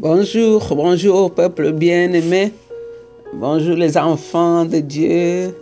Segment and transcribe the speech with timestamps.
[0.00, 2.52] Bonjour, bonjour peuple bien-aimé.
[3.34, 5.52] Bonjour les enfants de Dieu.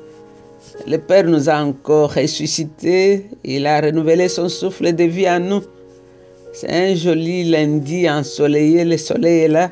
[0.87, 3.31] Le Père nous a encore ressuscités.
[3.45, 5.63] Il a renouvelé son souffle de vie à nous.
[6.53, 9.71] C'est un joli lundi ensoleillé, le soleil est là.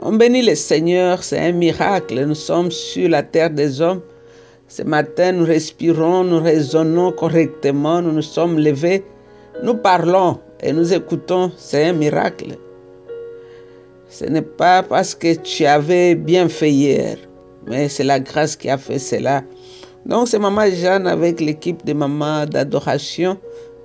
[0.00, 2.24] On bénit le Seigneur, c'est un miracle.
[2.24, 4.02] Nous sommes sur la terre des hommes.
[4.68, 9.02] Ce matin, nous respirons, nous raisonnons correctement, nous nous sommes levés,
[9.64, 11.50] nous parlons et nous écoutons.
[11.56, 12.56] C'est un miracle.
[14.12, 17.16] Ce n'est pas parce que tu avais bien fait hier,
[17.66, 19.42] mais c'est la grâce qui a fait cela.
[20.04, 23.38] Donc c'est Maman Jeanne avec l'équipe de Maman d'adoration.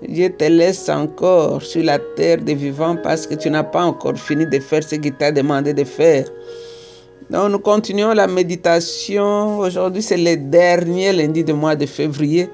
[0.06, 4.18] Dieu te laisse encore sur la terre des vivants parce que tu n'as pas encore
[4.18, 6.26] fini de faire ce qu'il t'a demandé de faire.
[7.30, 9.60] Donc nous continuons la méditation.
[9.60, 12.50] Aujourd'hui c'est le dernier lundi du mois de février.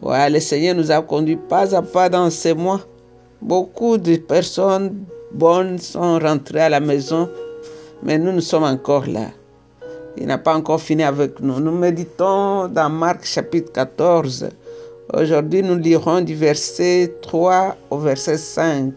[0.00, 2.80] Ouais, le Seigneur nous a conduits pas à pas dans ces mois.
[3.42, 7.28] Beaucoup de personnes bonnes sont rentrées à la maison,
[8.02, 9.28] mais nous, nous sommes encore là.
[10.16, 11.58] Il n'a pas encore fini avec nous.
[11.58, 14.50] Nous méditons dans Marc chapitre 14.
[15.14, 18.92] Aujourd'hui, nous lirons du verset 3 au verset 5.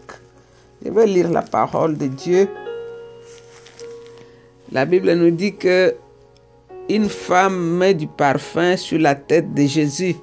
[0.84, 2.48] Je vais lire la parole de Dieu.
[4.72, 5.94] La Bible nous dit que
[6.88, 10.16] une femme met du parfum sur la tête de Jésus.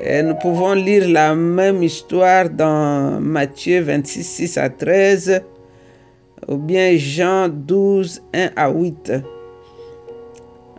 [0.00, 5.42] Et nous pouvons lire la même histoire dans Matthieu 26, 6 à 13
[6.46, 9.12] ou bien Jean 12, 1 à 8.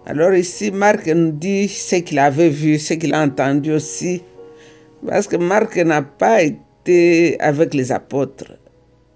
[0.06, 4.24] Alors ici, Marc nous dit ce qu'il avait vu, ce qu'il a entendu aussi.
[5.06, 8.54] Parce que Marc n'a pas été avec les apôtres.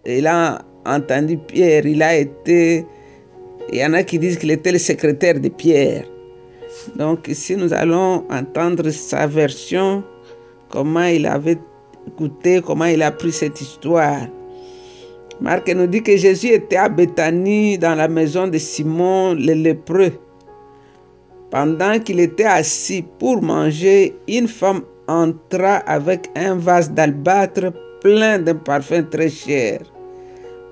[0.05, 2.85] Il a entendu Pierre, il a été...
[3.71, 6.03] Il y en a qui disent qu'il était le secrétaire de Pierre.
[6.95, 10.03] Donc ici, nous allons entendre sa version,
[10.69, 11.57] comment il avait
[12.07, 14.27] écouté, comment il a pris cette histoire.
[15.41, 20.11] Marc nous dit que Jésus était à Béthanie dans la maison de Simon le lépreux.
[21.51, 28.55] Pendant qu'il était assis pour manger, une femme entra avec un vase d'albâtre plein d'un
[28.55, 29.79] parfum très cher,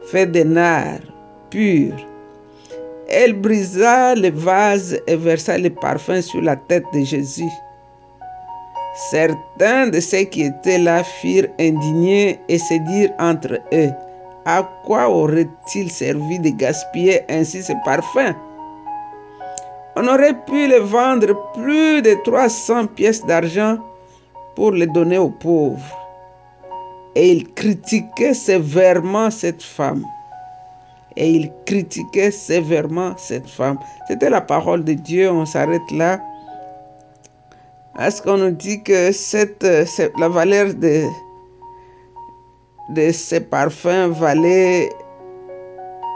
[0.03, 0.99] fait de nard
[1.49, 1.93] pur.
[3.13, 7.51] Elle brisa le vase et versa le parfum sur la tête de Jésus.
[9.09, 13.91] Certains de ceux qui étaient là firent indignés et se dirent entre eux,
[14.45, 18.33] à quoi aurait-il servi de gaspiller ainsi ce parfum?
[19.97, 23.77] On aurait pu le vendre plus de 300 pièces d'argent
[24.55, 25.97] pour le donner aux pauvres.
[27.15, 30.05] Et il critiquait sévèrement cette femme
[31.17, 33.77] et il critiquait sévèrement cette femme.
[34.07, 36.19] C'était la parole de Dieu, on s'arrête là.
[37.99, 39.11] Est-ce qu'on nous dit que
[40.19, 41.03] la valeur de,
[42.95, 44.89] de ces parfums valait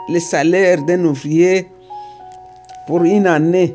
[0.08, 1.70] le salaire d'un ouvrier
[2.86, 3.74] pour une année?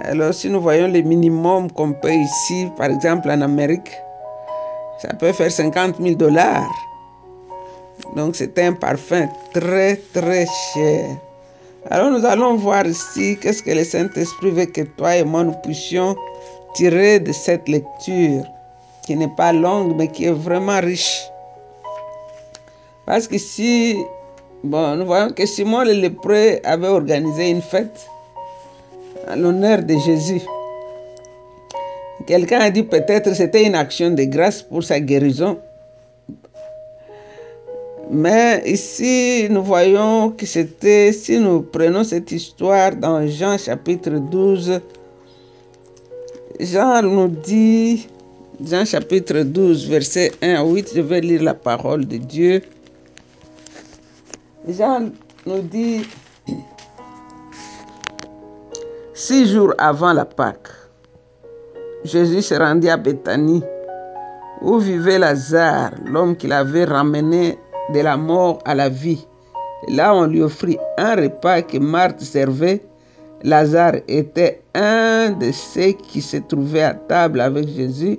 [0.00, 3.92] Alors si nous voyons le minimum qu'on paye ici, par exemple en Amérique,
[4.98, 6.70] ça peut faire 50 000 dollars.
[8.16, 11.04] Donc c'était un parfum très très cher.
[11.90, 15.56] Alors nous allons voir ici qu'est-ce que le Saint-Esprit veut que toi et moi nous
[15.64, 16.14] puissions
[16.74, 18.44] tirer de cette lecture
[19.04, 21.22] qui n'est pas longue mais qui est vraiment riche.
[23.06, 23.96] Parce qu'ici,
[24.62, 28.06] bon, nous voyons que Simon le lépreux avait organisé une fête
[29.28, 30.42] en l'honneur de Jésus.
[32.26, 35.58] Quelqu'un a dit peut-être c'était une action de grâce pour sa guérison.
[38.10, 44.80] Mais ici, nous voyons que c'était, si nous prenons cette histoire dans Jean chapitre 12,
[46.60, 48.06] Jean nous dit,
[48.64, 52.62] Jean chapitre 12, verset 1 à 8, je vais lire la parole de Dieu.
[54.68, 55.10] Jean
[55.46, 56.02] nous dit,
[59.14, 60.68] six jours avant la Pâque,
[62.04, 63.62] Jésus se rendit à Béthanie,
[64.60, 67.58] où vivait Lazare, l'homme qu'il avait ramené
[67.92, 69.26] de la mort à la vie.
[69.88, 72.82] Là, on lui offrit un repas que Marthe servait.
[73.42, 78.18] Lazare était un de ceux qui se trouvaient à table avec Jésus.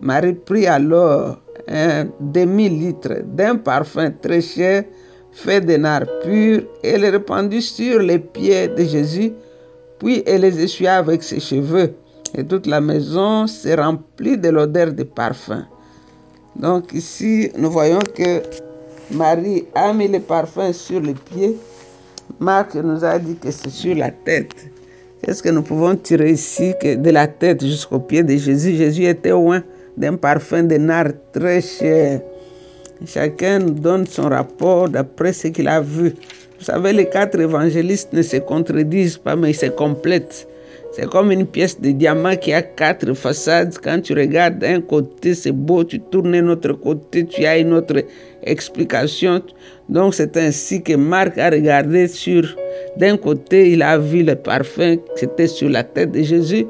[0.00, 1.38] Marie prit alors
[1.68, 4.84] un demi-litre d'un parfum très cher
[5.32, 9.32] fait de nard pur et le répandit sur les pieds de Jésus,
[9.98, 11.94] puis elle les essuya avec ses cheveux.
[12.36, 15.66] Et toute la maison s'est remplie de l'odeur de parfum.
[16.56, 18.42] Donc ici, nous voyons que
[19.10, 21.56] Marie a mis le parfum sur les pieds.
[22.40, 24.52] Marc nous a dit que c'est sur la tête.
[25.22, 28.76] Qu'est-ce que nous pouvons tirer ici que de la tête jusqu'au pied de Jésus?
[28.76, 29.62] Jésus était loin
[29.96, 32.20] d'un parfum de nard très cher.
[33.06, 36.14] Chacun donne son rapport d'après ce qu'il a vu.
[36.58, 40.48] Vous savez, les quatre évangélistes ne se contredisent pas, mais ils se complètent.
[40.96, 43.74] C'est comme une pièce de diamant qui a quatre façades.
[43.82, 47.72] Quand tu regardes d'un côté, c'est beau, tu tournes un autre côté, tu as une
[47.72, 48.04] autre
[48.44, 49.42] explication.
[49.88, 52.44] Donc c'est ainsi que Marc a regardé sur,
[52.96, 56.64] d'un côté, il a vu le parfum, c'était sur la tête de Jésus.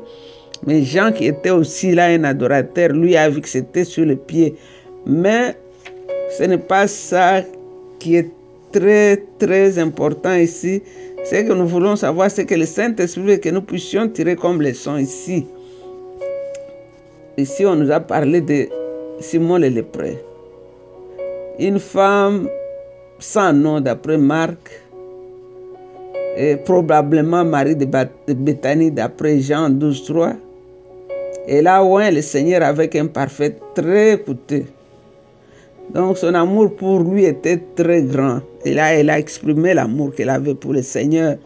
[0.66, 4.16] Mais Jean, qui était aussi là, un adorateur, lui a vu que c'était sur le
[4.16, 4.54] pied.
[5.04, 5.54] Mais
[6.38, 7.42] ce n'est pas ça
[7.98, 8.30] qui est
[8.72, 10.80] très, très important ici.
[11.24, 14.60] Ce que nous voulons savoir, c'est que le Saint-Esprit veut que nous puissions tirer comme
[14.60, 15.46] leçon ici.
[17.38, 18.68] Ici, on nous a parlé de
[19.20, 20.18] Simon le lépreux.
[21.58, 22.48] Une femme
[23.18, 24.82] sans nom d'après Marc,
[26.36, 27.86] et probablement Marie de
[28.34, 30.32] Bethanie d'après Jean 12, 3.
[31.46, 34.64] Et là où le Seigneur avec un parfait très coûteux.
[35.92, 38.40] Donc son amour pour lui était très grand.
[38.64, 41.36] Et là, elle a exprimé l'amour qu'elle avait pour le Seigneur.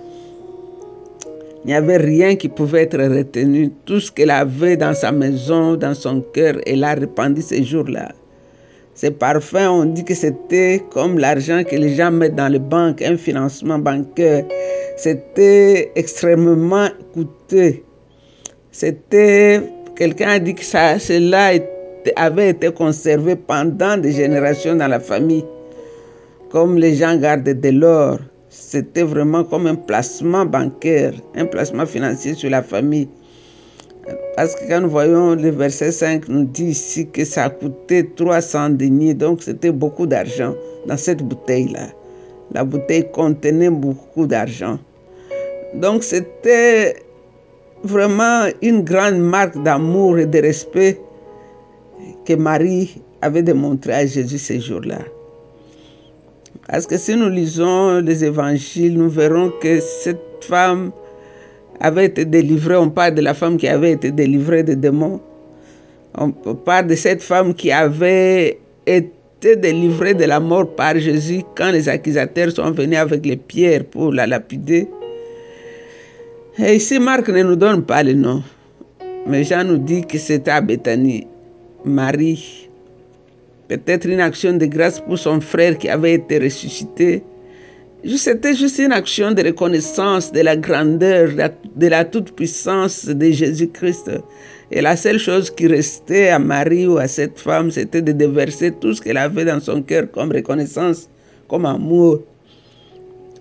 [1.64, 3.70] Il n'y avait rien qui pouvait être retenu.
[3.85, 8.12] Tout ce qu'elle avait dans sa maison, dans son cœur, elle a répandu ces jours-là.
[8.94, 13.02] Ces parfums, on dit que c'était comme l'argent que les gens mettent dans les banques,
[13.02, 14.44] un financement bancaire.
[14.96, 17.76] C'était extrêmement coûteux.
[18.73, 19.61] C'était,
[19.94, 21.55] quelqu'un a dit que ça, cela
[22.16, 25.44] avait été conservé pendant des générations dans la famille.
[26.50, 28.19] Comme les gens gardent de l'or,
[28.49, 33.08] c'était vraiment comme un placement bancaire, un placement financier sur la famille.
[34.37, 38.08] Parce que quand nous voyons le verset 5 nous dit ici que ça a coûté
[38.16, 40.54] 300 deniers, donc c'était beaucoup d'argent
[40.87, 41.88] dans cette bouteille-là.
[42.52, 44.78] La bouteille contenait beaucoup d'argent.
[45.75, 46.96] Donc c'était
[47.84, 50.99] vraiment une grande marque d'amour et de respect
[52.25, 54.99] que Marie avait démontré à Jésus ces jours-là.
[56.69, 60.91] Parce que si nous lisons les évangiles, nous verrons que cette femme
[61.81, 62.77] avait été délivrée.
[62.77, 65.21] On parle de la femme qui avait été délivrée des démons.
[66.15, 71.71] On parle de cette femme qui avait été délivrée de la mort par Jésus quand
[71.71, 74.89] les accusateurs sont venus avec les pierres pour la lapider.
[76.59, 78.43] Et ici, Marc ne nous donne pas le nom.
[79.27, 81.27] Mais Jean nous dit que c'était à Bethanie.
[81.84, 82.69] Marie.
[83.69, 87.22] Peut-être une action de grâce pour son frère qui avait été ressuscité.
[88.16, 91.30] C'était juste une action de reconnaissance de la grandeur,
[91.76, 94.10] de la toute-puissance de Jésus-Christ.
[94.70, 98.72] Et la seule chose qui restait à Marie ou à cette femme, c'était de déverser
[98.72, 101.08] tout ce qu'elle avait dans son cœur comme reconnaissance,
[101.48, 102.20] comme amour.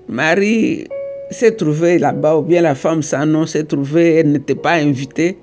[0.07, 0.87] Marie
[1.29, 5.37] s'est trouvée là-bas, ou bien la femme sans nom s'est trouvée, elle n'était pas invitée,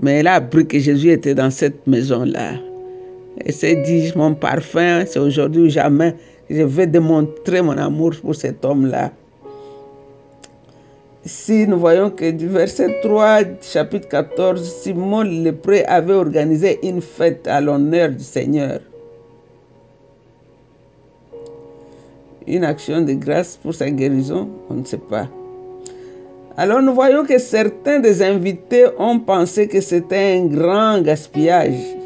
[0.00, 2.54] mais elle a appris que Jésus était dans cette maison-là.
[3.44, 6.14] Elle s'est dit, mon parfum, c'est aujourd'hui ou jamais
[6.50, 9.12] je vais démontrer mon amour pour cet homme-là.
[11.24, 17.00] Si nous voyons que du verset 3, chapitre 14, Simon le prêtre avait organisé une
[17.00, 18.80] fête à l'honneur du Seigneur.
[22.46, 25.28] Une action de grâce pour sa guérison, on ne sait pas.
[26.56, 31.96] Alors nous voyons que certains des invités ont pensé que c'était un grand gaspillage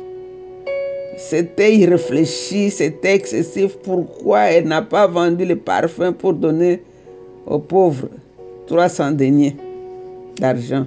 [1.19, 3.77] c'était irréfléchi, c'était excessif.
[3.83, 6.81] Pourquoi elle n'a pas vendu le parfum pour donner
[7.45, 8.09] aux pauvres
[8.69, 9.57] 300 deniers
[10.39, 10.87] d'argent?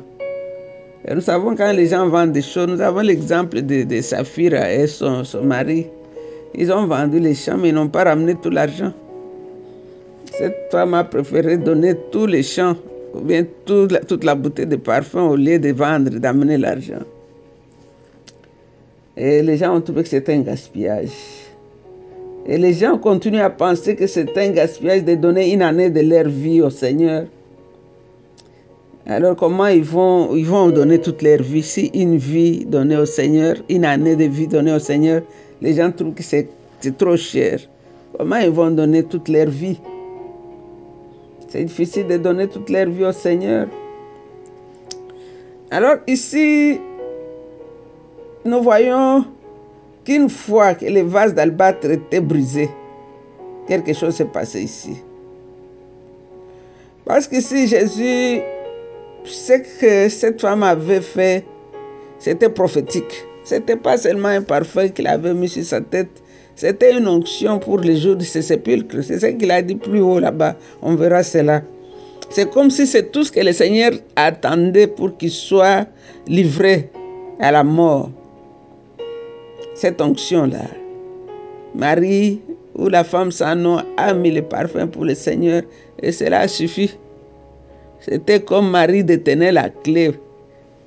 [1.05, 4.87] Et Nous savons quand les gens vendent des choses, nous avons l'exemple de, de et
[4.87, 5.87] son, son mari.
[6.55, 8.93] Ils ont vendu les champs, mais ils n'ont pas ramené tout l'argent.
[10.31, 12.75] Cette femme a préféré donner tous les champs,
[13.19, 17.03] bien toute la, toute la bouteille de parfum au lieu de vendre, d'amener l'argent.
[19.17, 21.09] Et les gens ont trouvé que c'était un gaspillage.
[22.47, 26.01] Et les gens continuent à penser que c'est un gaspillage de donner une année de
[26.01, 27.25] leur vie au Seigneur.
[29.05, 33.05] Alors comment ils vont, ils vont donner toute leur vie Si une vie donnée au
[33.05, 35.21] Seigneur, une année de vie donnée au Seigneur,
[35.61, 36.47] les gens trouvent que c'est
[36.97, 37.59] trop cher.
[38.17, 39.79] Comment ils vont donner toute leur vie?
[41.51, 43.67] C'est difficile de donner toute leur vie au Seigneur.
[45.69, 46.79] Alors ici,
[48.45, 49.25] nous voyons
[50.05, 52.69] qu'une fois que le vase d'albâtre était brisé,
[53.67, 55.01] quelque chose s'est passé ici.
[57.03, 58.39] Parce que si Jésus,
[59.25, 61.43] ce que cette femme avait fait,
[62.17, 63.25] c'était prophétique.
[63.43, 66.23] C'était pas seulement un parfum qu'il avait mis sur sa tête,
[66.61, 69.03] c'était une onction pour les jours de ses sépulcres.
[69.03, 70.55] C'est ce qu'il a dit plus haut là-bas.
[70.83, 71.63] On verra cela.
[72.29, 75.87] C'est comme si c'est tout ce que le Seigneur attendait pour qu'il soit
[76.27, 76.91] livré
[77.39, 78.11] à la mort
[79.73, 80.65] cette onction-là.
[81.73, 82.41] Marie
[82.75, 85.63] ou la femme sans nom a mis le parfum pour le Seigneur
[85.99, 86.95] et cela suffit.
[88.01, 90.11] C'était comme Marie détenait la clé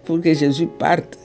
[0.05, 1.19] pour que Jésus parte.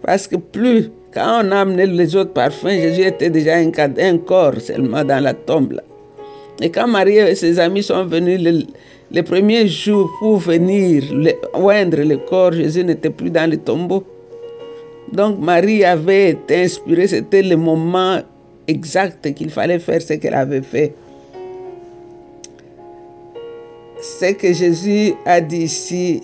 [0.00, 4.18] Parce que plus, quand on a amené les autres parfums, Jésus était déjà un, un
[4.18, 5.80] corps seulement dans la tombe.
[6.60, 8.40] Et quand Marie et ses amis sont venus
[9.10, 11.04] les, premiers jours pour venir
[11.54, 14.04] oindre le corps, Jésus n'était plus dans le tombeau.
[15.12, 18.20] Donc Marie avait été inspirée, c'était le moment
[18.66, 20.94] exact qu'il fallait faire ce qu'elle avait fait.
[24.00, 26.20] C'est que Jésus a dit ici,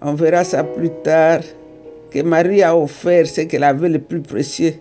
[0.00, 1.40] on verra ça plus tard,
[2.10, 4.74] que Marie a offert ce qu'elle avait le plus précieux.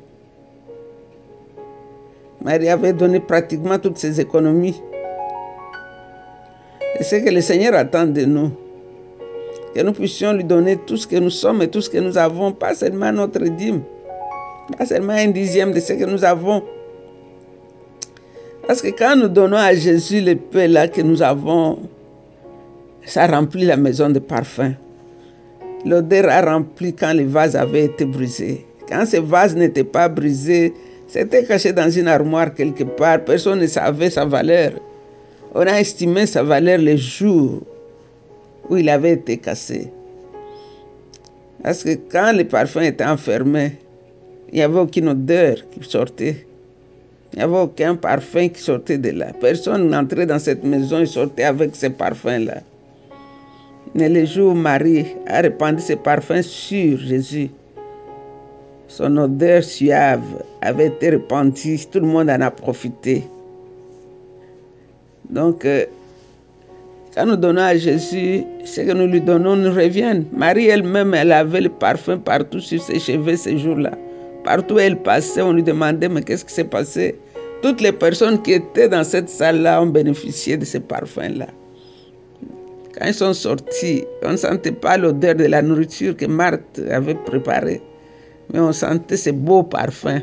[2.42, 4.80] Marie avait donné pratiquement toutes ses économies.
[7.00, 8.52] Et c'est que le Seigneur attend de nous.
[9.74, 12.18] Que nous puissions lui donner tout ce que nous sommes et tout ce que nous
[12.18, 13.82] avons, pas seulement notre dîme,
[14.78, 16.64] pas seulement un dixième de ce que nous avons.
[18.68, 21.80] Parce que quand nous donnons à Jésus le peu là que nous avons,
[23.06, 24.74] ça remplit la maison de parfum.
[25.86, 28.66] L'odeur a rempli quand le vase avait été brisé.
[28.90, 30.74] Quand ce vase n'était pas brisé,
[31.08, 33.24] c'était caché dans une armoire quelque part.
[33.24, 34.72] Personne ne savait sa valeur.
[35.54, 37.62] On a estimé sa valeur le jour
[38.68, 39.92] où il avait été cassé.
[41.62, 43.74] Parce que quand le parfum était enfermé,
[44.52, 46.48] il n'y avait aucune odeur qui sortait.
[47.34, 49.28] Il n'y avait aucun parfum qui sortait de là.
[49.40, 52.62] Personne n'entrait dans cette maison et sortait avec ce parfum-là.
[53.98, 57.50] Le jour où Marie a répandu ses parfums sur Jésus,
[58.90, 63.24] son odeur suave avait été répandue, tout le monde en a profité.
[65.30, 65.86] Donc, euh,
[67.16, 70.24] quand nous donnons à Jésus, ce que nous lui donnons nous revient.
[70.34, 73.92] Marie elle-même, elle avait le parfum partout sur ses cheveux ces jours-là.
[74.44, 77.16] Partout où elle passait, on lui demandait, mais qu'est-ce qui s'est passé?
[77.62, 81.48] Toutes les personnes qui étaient dans cette salle-là ont bénéficié de ce parfum-là.
[82.98, 87.16] Quand ils sont sortis, on ne sentait pas l'odeur de la nourriture que Marthe avait
[87.16, 87.82] préparée,
[88.54, 90.22] mais on sentait ce beau parfum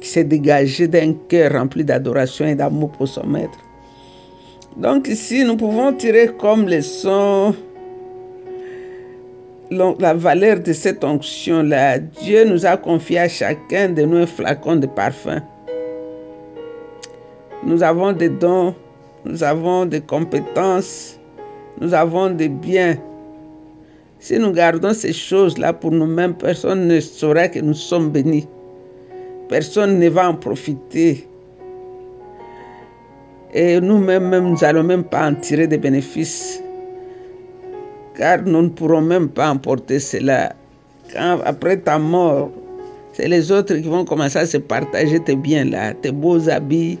[0.00, 3.58] qui s'est dégagé d'un cœur rempli d'adoration et d'amour pour son maître.
[4.76, 7.54] Donc ici, nous pouvons tirer comme leçon
[9.70, 11.98] la valeur de cette onction-là.
[11.98, 15.40] Dieu nous a confié à chacun de nous un flacon de parfum.
[17.64, 18.74] Nous avons des dons,
[19.24, 21.18] nous avons des compétences,
[21.80, 22.96] nous avons des biens.
[24.20, 28.46] Si nous gardons ces choses-là pour nous-mêmes, personne ne saura que nous sommes bénis.
[29.48, 31.28] Personne ne va en profiter.
[33.52, 36.62] Et nous-mêmes, nous n'allons même pas en tirer des bénéfices.
[38.16, 40.54] Car nous ne pourrons même pas emporter cela.
[41.12, 42.50] Quand, après ta mort,
[43.12, 46.98] c'est les autres qui vont commencer à se partager tes biens-là, tes beaux habits,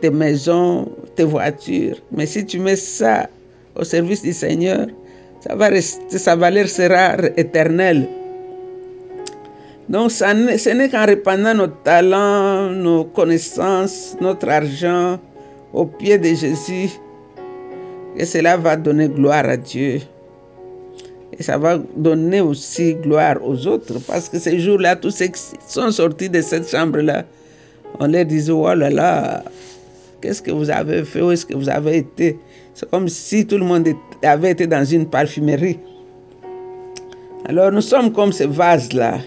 [0.00, 1.96] tes maisons, tes voitures.
[2.12, 3.28] Mais si tu mets ça
[3.78, 4.86] au service du Seigneur,
[5.40, 8.08] ça va rester, sa valeur sera éternelle.
[9.88, 15.20] Donc, ça, ce n'est qu'en répandant nos talents, nos connaissances, notre argent
[15.72, 16.90] au pied de Jésus
[18.16, 20.00] que cela va donner gloire à Dieu.
[21.38, 23.98] Et ça va donner aussi gloire aux autres.
[24.06, 27.24] Parce que ces jours-là, tous ceux qui sont sortis de cette chambre-là,
[28.00, 29.44] on leur disait, oh là là,
[30.20, 32.38] qu'est-ce que vous avez fait, où est-ce que vous avez été
[32.76, 33.88] c'est comme si tout le monde
[34.22, 35.78] avait été dans une parfumerie.
[37.46, 39.20] Alors nous sommes comme ce vase-là.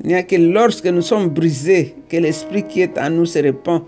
[0.00, 3.40] Il n'y a que lorsque nous sommes brisés que l'esprit qui est en nous se
[3.40, 3.82] répand.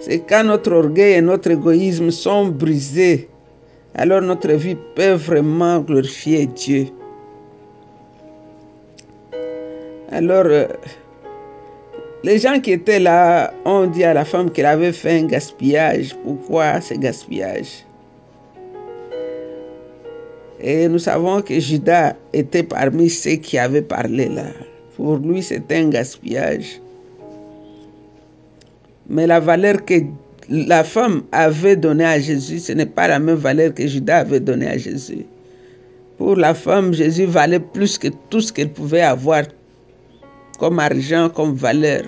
[0.00, 3.28] C'est quand notre orgueil et notre égoïsme sont brisés,
[3.94, 6.86] alors notre vie peut vraiment glorifier Dieu.
[10.10, 10.66] Alors, euh,
[12.24, 16.14] les gens qui étaient là ont dit à la femme qu'elle avait fait un gaspillage.
[16.22, 17.84] Pourquoi ce gaspillage?
[20.60, 24.46] Et nous savons que Judas était parmi ceux qui avaient parlé là.
[24.96, 26.80] Pour lui, c'était un gaspillage.
[29.08, 29.94] Mais la valeur que
[30.48, 34.38] la femme avait donnée à Jésus, ce n'est pas la même valeur que Judas avait
[34.38, 35.26] donnée à Jésus.
[36.18, 39.42] Pour la femme, Jésus valait plus que tout ce qu'elle pouvait avoir
[40.62, 42.02] comme argent, comme valeur.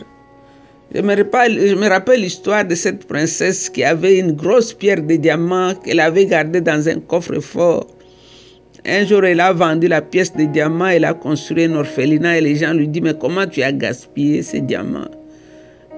[0.94, 5.98] Je me rappelle, l'histoire de cette princesse qui avait une grosse pierre de diamant qu'elle
[5.98, 7.88] avait gardée dans un coffre-fort.
[8.86, 12.42] Un jour, elle a vendu la pièce de diamant, elle a construit un orphelinat et
[12.42, 15.10] les gens lui disent, mais comment tu as gaspillé ces diamants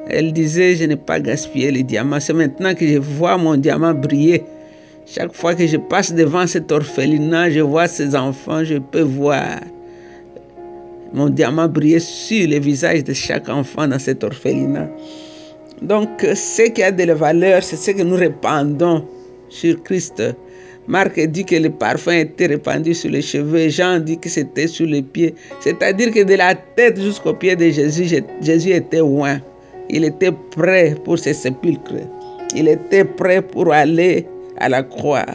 [0.09, 3.93] Elle disait, je n'ai pas gaspillé les diamants, c'est maintenant que je vois mon diamant
[3.93, 4.45] briller.
[5.05, 9.61] Chaque fois que je passe devant cet orphelinat, je vois ces enfants, je peux voir
[11.13, 14.89] Mon diamant brillait sur les visages de chaque enfant dans cet orphelinat.
[15.83, 19.05] Donc, ce qui a de la valeur, c'est ce que nous répandons
[19.49, 20.23] sur Christ.
[20.89, 23.69] Marc dit que le parfum était répandu sur les cheveux.
[23.69, 25.35] Jean dit que c'était sur les pieds.
[25.61, 29.41] C'est-à-dire que de la tête jusqu'aux pieds de Jésus, Jésus était loin.
[29.91, 32.07] Il était prêt pour ses sépulcres.
[32.55, 34.27] Il était prêt pour aller
[34.59, 35.27] à la croix.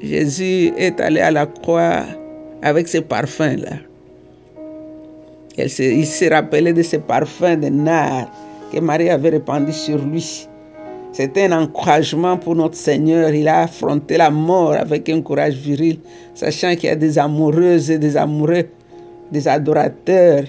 [0.00, 2.04] Jésus est allé à la croix
[2.62, 3.87] avec ce parfum-là.
[5.58, 8.30] Il s'est rappelé de ce parfum de nard
[8.72, 10.46] que Marie avait répandu sur lui.
[11.12, 13.30] C'était un encouragement pour notre Seigneur.
[13.30, 15.98] Il a affronté la mort avec un courage viril,
[16.34, 18.68] sachant qu'il y a des amoureuses et des amoureux,
[19.32, 20.44] des adorateurs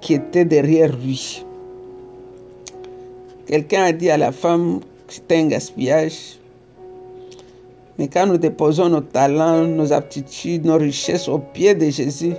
[0.00, 1.44] qui étaient derrière lui.
[3.46, 4.78] Quelqu'un a dit à la femme
[5.08, 6.38] que c'était un gaspillage.
[7.98, 12.34] Mais quand nous déposons nos talents, nos aptitudes, nos richesses au pied de Jésus,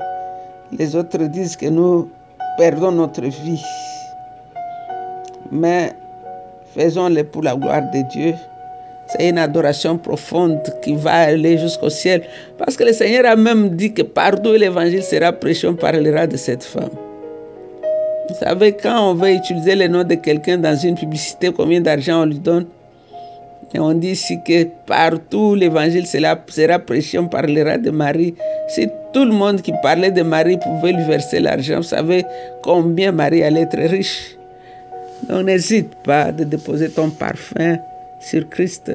[0.77, 2.09] les autres disent que nous
[2.57, 3.63] perdons notre vie.
[5.51, 5.93] Mais
[6.73, 8.33] faisons-le pour la gloire de Dieu.
[9.07, 12.23] C'est une adoration profonde qui va aller jusqu'au ciel.
[12.57, 16.37] Parce que le Seigneur a même dit que partout l'évangile sera prêché, on parlera de
[16.37, 16.89] cette femme.
[18.29, 22.21] Vous savez, quand on veut utiliser le nom de quelqu'un dans une publicité, combien d'argent
[22.21, 22.65] on lui donne?
[23.73, 26.35] Et on dit ici que partout l'évangile sera
[26.79, 28.35] prêché, on parlera de Marie.
[28.67, 32.25] Si tout le monde qui parlait de Marie pouvait lui verser l'argent, vous savez
[32.63, 34.35] combien Marie allait être riche.
[35.29, 37.77] Donc n'hésite pas de déposer ton parfum
[38.19, 38.91] sur Christ.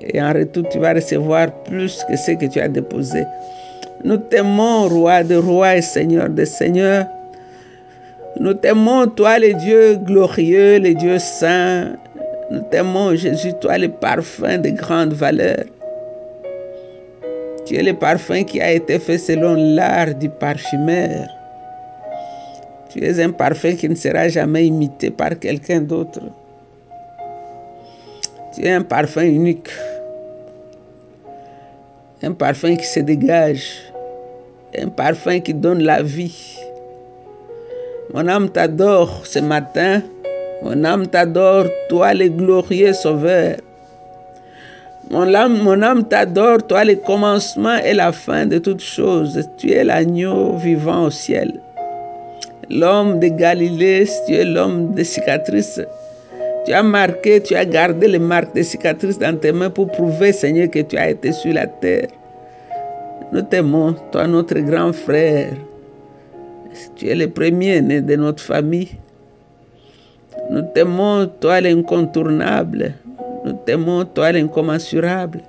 [0.00, 3.24] Et en retour, tu vas recevoir plus que ce que tu as déposé.
[4.04, 7.06] Nous t'aimons, roi de rois et seigneur de seigneurs.
[8.38, 11.96] Nous t'aimons, toi, le Dieu glorieux, le Dieu saint.
[12.50, 15.64] Nous t'aimons, Jésus, toi, le parfum de grande valeur.
[17.64, 21.28] Tu es le parfum qui a été fait selon l'art du parfumeur.
[22.88, 26.20] Tu es un parfum qui ne sera jamais imité par quelqu'un d'autre.
[28.52, 29.68] Tu es un parfum unique.
[32.20, 33.92] Un parfum qui se dégage.
[34.76, 36.58] Un parfum qui donne la vie.
[38.12, 40.02] Mon âme t'adore ce matin.
[40.62, 43.56] Mon âme t'adore, toi le glorieux Sauveur.
[45.10, 49.48] Mon âme, mon âme t'adore, toi le commencement et la fin de toutes choses.
[49.56, 51.60] Tu es l'agneau vivant au ciel
[52.70, 55.82] l'homme de Galilée, tu es l'homme des cicatrices.
[56.64, 60.32] Tu as marqué, tu as gardé les marques des cicatrices dans tes mains pour prouver,
[60.32, 62.08] Seigneur, que tu as été sur la terre.
[63.32, 65.52] Nous t'aimons, toi, notre grand frère.
[66.96, 68.90] Tu es le premier né de notre famille.
[70.50, 72.94] Nous t'aimons, toi, l'incontournable.
[73.44, 75.42] Nous t'aimons, toi, l'incommensurable.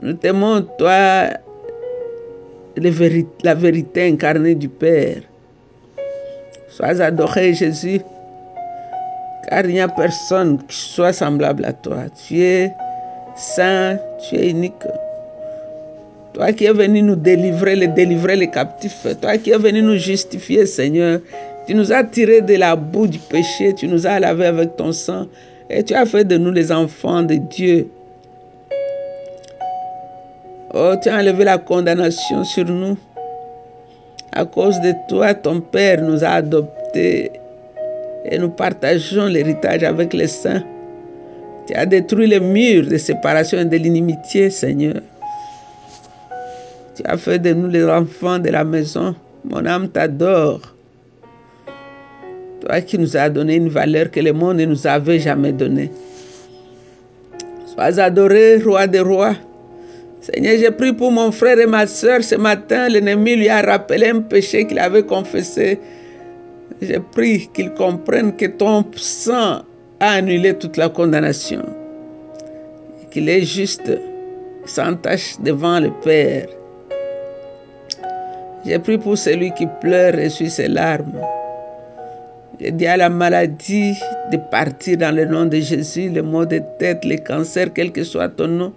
[0.00, 1.28] Nous t'aimons, toi,
[3.44, 5.20] la vérité incarnée du Père.
[6.70, 8.00] Sois adoré, Jésus,
[9.46, 12.04] car il n'y a personne qui soit semblable à toi.
[12.26, 12.72] Tu es
[13.36, 14.72] saint, tu es unique.
[16.32, 19.06] Toi qui es venu nous délivrer, les délivrer les captifs.
[19.20, 21.20] Toi qui es venu nous justifier, Seigneur.
[21.66, 24.92] Tu nous as tirés de la boue du péché, tu nous as lavés avec ton
[24.92, 25.26] sang
[25.70, 27.88] et tu as fait de nous les enfants de Dieu.
[30.74, 32.96] Oh, tu as enlevé la condamnation sur nous.
[34.32, 37.30] À cause de toi, ton Père nous a adoptés
[38.24, 40.62] et nous partageons l'héritage avec les saints.
[41.66, 45.00] Tu as détruit les murs de séparation et de l'inimitié, Seigneur.
[46.96, 49.14] Tu as fait de nous les enfants de la maison.
[49.44, 50.60] Mon âme t'adore.
[52.62, 55.90] Toi qui nous as donné une valeur que le monde ne nous avait jamais donnée.
[57.66, 59.34] Sois adoré, roi des rois.
[60.20, 62.88] Seigneur, j'ai pris pour mon frère et ma soeur ce matin.
[62.88, 65.80] L'ennemi lui a rappelé un péché qu'il avait confessé.
[66.80, 69.62] J'ai pris qu'il comprenne que ton sang
[69.98, 71.64] a annulé toute la condamnation.
[73.10, 73.90] Qu'il est juste,
[74.66, 76.46] sans tâche devant le Père.
[78.64, 81.20] J'ai pris pour celui qui pleure et suit ses larmes.
[82.70, 83.94] Dit à la maladie
[84.30, 88.04] de partir dans le nom de Jésus, le mot de tête, le cancer, quel que
[88.04, 88.72] soit ton nom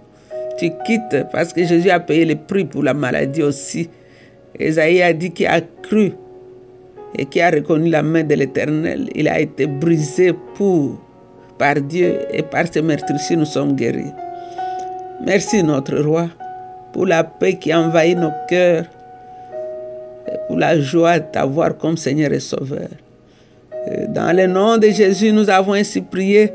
[0.56, 3.90] tu quittes parce que Jésus a payé le prix pour la maladie aussi.
[4.58, 6.12] Esaïe a dit qu'il a cru
[7.18, 9.08] et qui a reconnu la main de l'Éternel.
[9.14, 10.98] Il a été brisé pour,
[11.58, 14.12] par Dieu et par ses meurtrissures, nous sommes guéris.
[15.24, 16.28] Merci notre roi
[16.92, 18.84] pour la paix qui envahit nos cœurs
[20.26, 22.88] et pour la joie de t'avoir comme Seigneur et Sauveur.
[24.08, 26.52] Dans le nom de Jésus, nous avons ainsi prié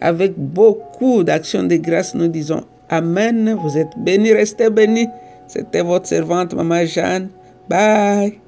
[0.00, 2.14] avec beaucoup d'actions de grâce.
[2.14, 3.56] Nous disons Amen.
[3.62, 5.08] Vous êtes bénis, restez bénis.
[5.48, 7.28] C'était votre servante, Maman Jeanne.
[7.68, 8.41] Bye.